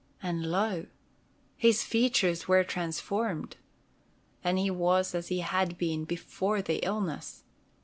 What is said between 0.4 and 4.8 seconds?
lo! his features were transformed, and he